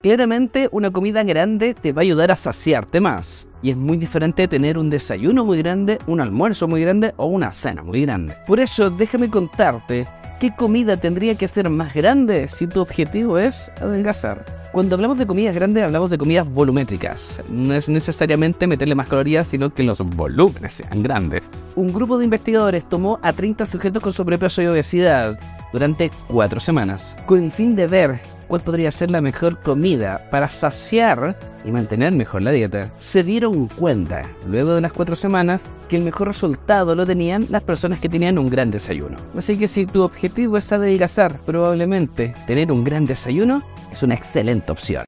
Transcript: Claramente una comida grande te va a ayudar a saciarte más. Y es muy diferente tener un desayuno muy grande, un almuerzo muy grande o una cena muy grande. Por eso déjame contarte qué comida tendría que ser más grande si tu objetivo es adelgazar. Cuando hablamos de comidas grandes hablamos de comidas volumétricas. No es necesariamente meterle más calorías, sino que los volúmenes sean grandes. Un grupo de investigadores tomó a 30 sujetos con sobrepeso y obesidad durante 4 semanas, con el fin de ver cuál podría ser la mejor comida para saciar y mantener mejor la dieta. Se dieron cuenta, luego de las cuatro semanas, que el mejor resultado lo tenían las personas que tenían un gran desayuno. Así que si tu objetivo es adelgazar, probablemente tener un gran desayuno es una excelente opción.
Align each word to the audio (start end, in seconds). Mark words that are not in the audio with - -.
Claramente 0.00 0.68
una 0.70 0.92
comida 0.92 1.24
grande 1.24 1.74
te 1.74 1.92
va 1.92 2.02
a 2.02 2.04
ayudar 2.04 2.30
a 2.30 2.36
saciarte 2.36 3.00
más. 3.00 3.48
Y 3.62 3.70
es 3.70 3.76
muy 3.76 3.96
diferente 3.96 4.46
tener 4.46 4.78
un 4.78 4.90
desayuno 4.90 5.44
muy 5.44 5.58
grande, 5.58 5.98
un 6.06 6.20
almuerzo 6.20 6.68
muy 6.68 6.82
grande 6.82 7.14
o 7.16 7.26
una 7.26 7.52
cena 7.52 7.82
muy 7.82 8.02
grande. 8.02 8.36
Por 8.46 8.60
eso 8.60 8.90
déjame 8.90 9.28
contarte 9.28 10.06
qué 10.38 10.54
comida 10.54 10.96
tendría 10.98 11.34
que 11.34 11.48
ser 11.48 11.68
más 11.68 11.94
grande 11.94 12.46
si 12.46 12.68
tu 12.68 12.80
objetivo 12.80 13.38
es 13.38 13.72
adelgazar. 13.80 14.44
Cuando 14.70 14.94
hablamos 14.94 15.18
de 15.18 15.26
comidas 15.26 15.56
grandes 15.56 15.82
hablamos 15.82 16.10
de 16.10 16.18
comidas 16.18 16.48
volumétricas. 16.48 17.42
No 17.50 17.74
es 17.74 17.88
necesariamente 17.88 18.68
meterle 18.68 18.94
más 18.94 19.08
calorías, 19.08 19.48
sino 19.48 19.74
que 19.74 19.82
los 19.82 19.98
volúmenes 19.98 20.74
sean 20.74 21.02
grandes. 21.02 21.42
Un 21.74 21.92
grupo 21.92 22.18
de 22.18 22.24
investigadores 22.26 22.88
tomó 22.88 23.18
a 23.20 23.32
30 23.32 23.66
sujetos 23.66 24.00
con 24.00 24.12
sobrepeso 24.12 24.62
y 24.62 24.66
obesidad 24.68 25.40
durante 25.72 26.12
4 26.28 26.60
semanas, 26.60 27.16
con 27.26 27.42
el 27.42 27.50
fin 27.50 27.74
de 27.74 27.88
ver 27.88 28.37
cuál 28.48 28.62
podría 28.62 28.90
ser 28.90 29.10
la 29.10 29.20
mejor 29.20 29.60
comida 29.60 30.26
para 30.30 30.48
saciar 30.48 31.38
y 31.64 31.70
mantener 31.70 32.12
mejor 32.12 32.42
la 32.42 32.50
dieta. 32.50 32.90
Se 32.98 33.22
dieron 33.22 33.68
cuenta, 33.68 34.24
luego 34.46 34.74
de 34.74 34.80
las 34.80 34.92
cuatro 34.92 35.14
semanas, 35.14 35.62
que 35.88 35.96
el 35.96 36.04
mejor 36.04 36.28
resultado 36.28 36.94
lo 36.94 37.06
tenían 37.06 37.46
las 37.50 37.62
personas 37.62 37.98
que 37.98 38.08
tenían 38.08 38.38
un 38.38 38.50
gran 38.50 38.70
desayuno. 38.70 39.16
Así 39.36 39.56
que 39.56 39.68
si 39.68 39.86
tu 39.86 40.02
objetivo 40.02 40.56
es 40.56 40.72
adelgazar, 40.72 41.38
probablemente 41.44 42.34
tener 42.46 42.72
un 42.72 42.84
gran 42.84 43.04
desayuno 43.06 43.62
es 43.92 44.02
una 44.02 44.14
excelente 44.14 44.72
opción. 44.72 44.88